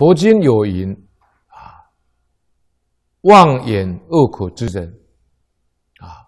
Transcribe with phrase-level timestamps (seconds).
[0.00, 0.90] 佛经有云
[1.48, 1.76] 啊，
[3.20, 4.88] 妄言恶口之人
[5.98, 6.24] 啊，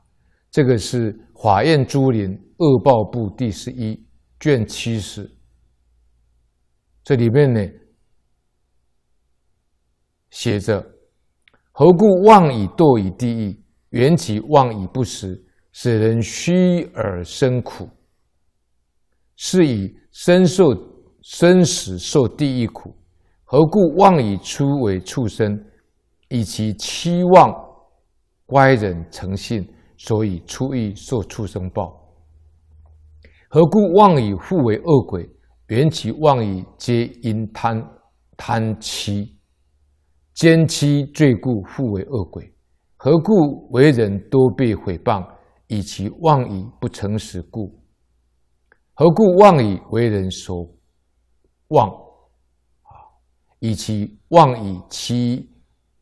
[0.51, 3.99] 这个是《法苑珠林恶报部》第十一
[4.39, 5.27] 卷七十，
[7.03, 7.67] 这里面呢
[10.29, 10.87] 写着：
[11.71, 13.65] 何故妄以堕于地狱？
[13.89, 15.43] 缘起妄以不实，
[15.73, 17.89] 使人虚而生苦。
[19.37, 20.75] 是以身受
[21.23, 22.95] 生死受地狱苦。
[23.53, 25.63] 何故妄以初为畜生，
[26.31, 27.55] 以其期望
[28.47, 32.03] 乖人诚信，所以初欲受畜生报。
[33.51, 35.29] 何故妄以复为恶鬼？
[35.67, 37.87] 缘起妄以皆因贪
[38.39, 39.37] 贪欺，
[40.33, 42.51] 奸欺罪故复为恶鬼。
[42.97, 45.29] 何故为人多被毁谤？
[45.67, 47.71] 以其妄以不诚实故。
[48.95, 50.67] 何故妄以为人所
[51.69, 52.02] 妄？
[53.63, 55.49] 以其妄以欺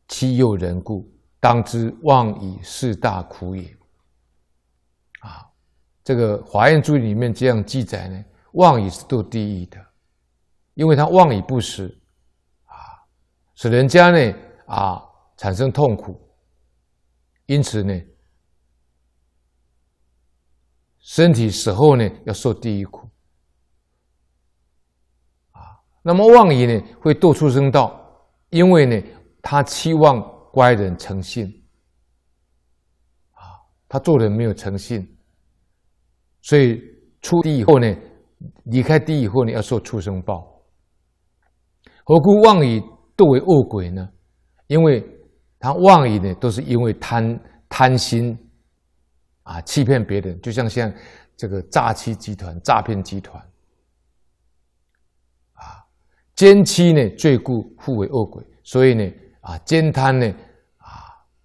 [0.07, 1.07] 欺诱人故，
[1.39, 3.61] 当知妄以是大苦也。
[5.19, 5.47] 啊，
[6.03, 9.77] 这个《华严注》里面这样记载呢，妄以是堕地狱的，
[10.73, 11.85] 因为他妄以不实，
[12.65, 12.73] 啊，
[13.53, 14.33] 使人家呢
[14.65, 14.99] 啊
[15.37, 16.19] 产生痛苦，
[17.45, 17.93] 因此呢，
[20.97, 23.07] 身体死后呢要受地狱苦。
[26.03, 27.99] 那么妄以呢会堕畜生道，
[28.49, 29.01] 因为呢
[29.41, 30.19] 他期望
[30.51, 31.45] 乖人诚信，
[33.33, 33.41] 啊，
[33.87, 35.07] 他做人没有诚信，
[36.41, 36.81] 所以
[37.21, 37.95] 出地以后呢，
[38.65, 40.63] 离开地以后呢要受畜生报。
[42.03, 42.81] 何故妄以
[43.15, 44.09] 堕为恶鬼呢？
[44.65, 45.05] 因为
[45.59, 48.35] 他妄以呢都是因为贪贪心，
[49.43, 50.91] 啊，欺骗别人，就像像
[51.37, 53.50] 这个诈欺集团、诈骗集团。
[56.41, 58.43] 奸欺呢，罪故复为恶鬼。
[58.63, 59.07] 所以呢，
[59.41, 60.25] 啊，奸贪呢，
[60.77, 60.89] 啊，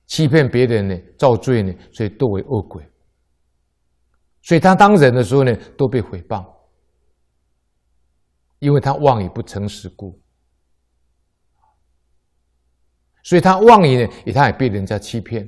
[0.07, 2.83] 欺骗别人呢，造罪呢，所以都为恶鬼。
[4.41, 6.43] 所以他当人的时候呢，都被诽谤，
[8.59, 10.19] 因为他妄以不诚实故。
[13.23, 15.47] 所以他妄以呢，也他也被人家欺骗，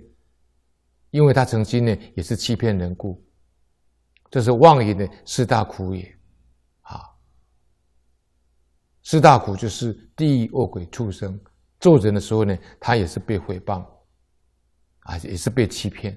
[1.11, 3.25] 因为他曾经呢，也是欺骗人故。
[4.31, 6.18] 这是妄以的四大苦也。
[9.11, 11.41] 四大苦就是地狱、恶鬼、畜生。
[11.81, 13.81] 做人的时候呢，他也是被诽谤，
[14.99, 16.15] 啊，也是被欺骗。